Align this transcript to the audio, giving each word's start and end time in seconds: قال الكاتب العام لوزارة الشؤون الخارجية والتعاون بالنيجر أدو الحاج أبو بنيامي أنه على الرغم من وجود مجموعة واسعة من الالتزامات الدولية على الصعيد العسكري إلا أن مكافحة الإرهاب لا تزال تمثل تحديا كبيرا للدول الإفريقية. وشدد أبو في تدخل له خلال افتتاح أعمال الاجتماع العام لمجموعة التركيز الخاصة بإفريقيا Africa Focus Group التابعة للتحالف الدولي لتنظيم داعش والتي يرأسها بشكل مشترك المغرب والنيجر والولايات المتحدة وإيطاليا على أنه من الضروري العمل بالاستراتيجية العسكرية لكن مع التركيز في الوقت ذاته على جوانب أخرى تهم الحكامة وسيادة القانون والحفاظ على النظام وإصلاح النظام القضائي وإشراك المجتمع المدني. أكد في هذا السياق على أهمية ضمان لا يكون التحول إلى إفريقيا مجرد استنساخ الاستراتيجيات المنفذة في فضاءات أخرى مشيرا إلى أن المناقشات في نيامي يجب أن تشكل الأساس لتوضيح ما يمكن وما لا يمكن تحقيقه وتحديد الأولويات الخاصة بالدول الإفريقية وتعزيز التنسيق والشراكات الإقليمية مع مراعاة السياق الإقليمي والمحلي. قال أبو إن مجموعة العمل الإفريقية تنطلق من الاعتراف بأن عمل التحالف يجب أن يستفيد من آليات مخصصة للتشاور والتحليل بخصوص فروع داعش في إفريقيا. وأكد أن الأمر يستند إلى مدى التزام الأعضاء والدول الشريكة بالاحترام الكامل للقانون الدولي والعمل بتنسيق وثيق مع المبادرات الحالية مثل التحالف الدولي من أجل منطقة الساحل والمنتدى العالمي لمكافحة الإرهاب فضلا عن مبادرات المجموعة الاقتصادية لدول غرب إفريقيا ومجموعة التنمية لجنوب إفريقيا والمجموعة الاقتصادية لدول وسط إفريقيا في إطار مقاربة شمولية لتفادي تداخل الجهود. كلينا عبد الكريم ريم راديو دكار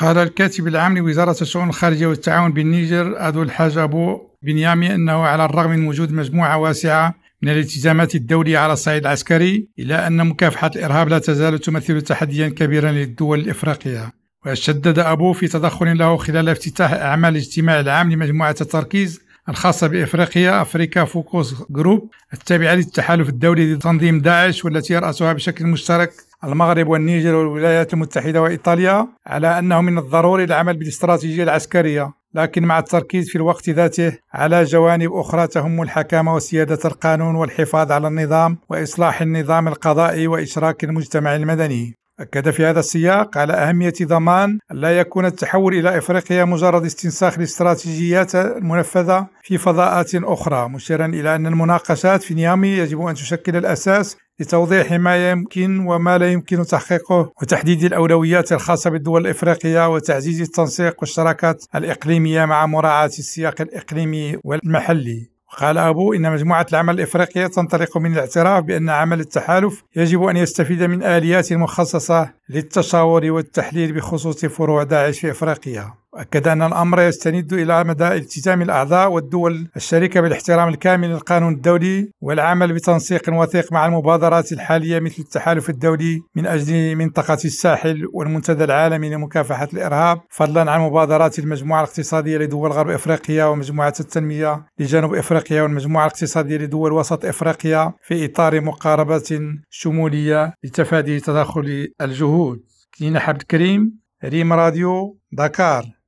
قال 0.00 0.18
الكاتب 0.18 0.68
العام 0.68 0.98
لوزارة 0.98 1.36
الشؤون 1.42 1.68
الخارجية 1.68 2.06
والتعاون 2.06 2.52
بالنيجر 2.52 3.28
أدو 3.28 3.42
الحاج 3.42 3.78
أبو 3.78 4.20
بنيامي 4.42 4.94
أنه 4.94 5.12
على 5.12 5.44
الرغم 5.44 5.70
من 5.70 5.88
وجود 5.88 6.12
مجموعة 6.12 6.58
واسعة 6.58 7.14
من 7.42 7.48
الالتزامات 7.48 8.14
الدولية 8.14 8.58
على 8.58 8.72
الصعيد 8.72 9.02
العسكري 9.02 9.68
إلا 9.78 10.06
أن 10.06 10.26
مكافحة 10.26 10.70
الإرهاب 10.76 11.08
لا 11.08 11.18
تزال 11.18 11.58
تمثل 11.58 12.02
تحديا 12.02 12.48
كبيرا 12.48 12.92
للدول 12.92 13.40
الإفريقية. 13.40 14.12
وشدد 14.46 14.98
أبو 14.98 15.32
في 15.32 15.48
تدخل 15.48 15.98
له 15.98 16.16
خلال 16.16 16.48
افتتاح 16.48 16.92
أعمال 16.92 17.30
الاجتماع 17.30 17.80
العام 17.80 18.12
لمجموعة 18.12 18.56
التركيز 18.60 19.20
الخاصة 19.48 19.86
بإفريقيا 19.86 20.62
Africa 20.62 21.04
Focus 21.04 21.54
Group 21.70 22.10
التابعة 22.32 22.74
للتحالف 22.74 23.28
الدولي 23.28 23.74
لتنظيم 23.74 24.20
داعش 24.20 24.64
والتي 24.64 24.94
يرأسها 24.94 25.32
بشكل 25.32 25.66
مشترك 25.66 26.12
المغرب 26.44 26.88
والنيجر 26.88 27.34
والولايات 27.34 27.94
المتحدة 27.94 28.42
وإيطاليا 28.42 29.08
على 29.26 29.58
أنه 29.58 29.80
من 29.80 29.98
الضروري 29.98 30.44
العمل 30.44 30.76
بالاستراتيجية 30.76 31.42
العسكرية 31.42 32.12
لكن 32.34 32.62
مع 32.62 32.78
التركيز 32.78 33.28
في 33.28 33.36
الوقت 33.36 33.70
ذاته 33.70 34.18
على 34.32 34.64
جوانب 34.64 35.12
أخرى 35.12 35.46
تهم 35.46 35.82
الحكامة 35.82 36.34
وسيادة 36.34 36.78
القانون 36.84 37.34
والحفاظ 37.34 37.92
على 37.92 38.08
النظام 38.08 38.58
وإصلاح 38.68 39.22
النظام 39.22 39.68
القضائي 39.68 40.26
وإشراك 40.26 40.84
المجتمع 40.84 41.36
المدني. 41.36 41.94
أكد 42.20 42.50
في 42.50 42.64
هذا 42.64 42.80
السياق 42.80 43.38
على 43.38 43.52
أهمية 43.52 43.92
ضمان 44.02 44.58
لا 44.70 44.98
يكون 44.98 45.26
التحول 45.26 45.74
إلى 45.74 45.98
إفريقيا 45.98 46.44
مجرد 46.44 46.84
استنساخ 46.84 47.38
الاستراتيجيات 47.38 48.34
المنفذة 48.34 49.26
في 49.42 49.58
فضاءات 49.58 50.14
أخرى 50.14 50.68
مشيرا 50.68 51.06
إلى 51.06 51.34
أن 51.34 51.46
المناقشات 51.46 52.22
في 52.22 52.34
نيامي 52.34 52.68
يجب 52.68 53.00
أن 53.00 53.14
تشكل 53.14 53.56
الأساس 53.56 54.16
لتوضيح 54.40 54.92
ما 54.92 55.30
يمكن 55.30 55.86
وما 55.86 56.18
لا 56.18 56.32
يمكن 56.32 56.64
تحقيقه 56.64 57.32
وتحديد 57.42 57.84
الأولويات 57.84 58.52
الخاصة 58.52 58.90
بالدول 58.90 59.20
الإفريقية 59.20 59.94
وتعزيز 59.94 60.40
التنسيق 60.40 60.96
والشراكات 61.00 61.64
الإقليمية 61.74 62.44
مع 62.44 62.66
مراعاة 62.66 63.06
السياق 63.06 63.60
الإقليمي 63.60 64.36
والمحلي. 64.44 65.30
قال 65.58 65.78
أبو 65.78 66.12
إن 66.12 66.32
مجموعة 66.32 66.66
العمل 66.70 66.94
الإفريقية 66.94 67.46
تنطلق 67.46 67.96
من 67.98 68.12
الاعتراف 68.12 68.64
بأن 68.64 68.88
عمل 68.88 69.20
التحالف 69.20 69.82
يجب 69.96 70.22
أن 70.22 70.36
يستفيد 70.36 70.82
من 70.82 71.02
آليات 71.02 71.52
مخصصة 71.52 72.30
للتشاور 72.48 73.30
والتحليل 73.30 73.92
بخصوص 73.92 74.44
فروع 74.44 74.82
داعش 74.82 75.18
في 75.18 75.30
إفريقيا. 75.30 75.94
وأكد 76.12 76.48
أن 76.48 76.62
الأمر 76.62 77.00
يستند 77.00 77.52
إلى 77.52 77.84
مدى 77.84 78.08
التزام 78.08 78.62
الأعضاء 78.62 79.10
والدول 79.12 79.68
الشريكة 79.76 80.20
بالاحترام 80.20 80.68
الكامل 80.68 81.08
للقانون 81.08 81.52
الدولي 81.52 82.10
والعمل 82.20 82.72
بتنسيق 82.72 83.22
وثيق 83.28 83.72
مع 83.72 83.86
المبادرات 83.86 84.52
الحالية 84.52 85.00
مثل 85.00 85.16
التحالف 85.18 85.70
الدولي 85.70 86.20
من 86.36 86.46
أجل 86.46 86.96
منطقة 86.96 87.38
الساحل 87.44 88.06
والمنتدى 88.12 88.64
العالمي 88.64 89.10
لمكافحة 89.10 89.68
الإرهاب 89.74 90.20
فضلا 90.30 90.70
عن 90.70 90.80
مبادرات 90.80 91.38
المجموعة 91.38 91.80
الاقتصادية 91.84 92.38
لدول 92.38 92.72
غرب 92.72 92.90
إفريقيا 92.90 93.44
ومجموعة 93.44 93.94
التنمية 94.00 94.64
لجنوب 94.78 95.14
إفريقيا 95.14 95.62
والمجموعة 95.62 96.06
الاقتصادية 96.06 96.56
لدول 96.56 96.92
وسط 96.92 97.24
إفريقيا 97.24 97.92
في 98.02 98.24
إطار 98.24 98.60
مقاربة 98.60 99.40
شمولية 99.70 100.54
لتفادي 100.64 101.20
تداخل 101.20 101.88
الجهود. 102.00 102.60
كلينا 102.98 103.20
عبد 103.20 103.40
الكريم 103.40 104.00
ريم 104.24 104.52
راديو 104.52 105.18
دكار 105.32 105.99